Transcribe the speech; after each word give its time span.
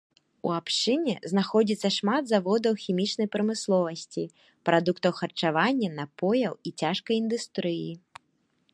У 0.47 0.51
абшчыне 0.59 1.13
знаходзіцца 1.31 1.91
шмат 1.97 2.23
заводаў 2.31 2.73
хімічнай 2.85 3.27
прамысловасці, 3.37 4.23
прадуктаў 4.71 5.11
харчавання, 5.21 5.89
напояў 6.03 6.53
і 6.71 6.77
цяжкай 6.83 7.15
індустрыі. 7.23 7.91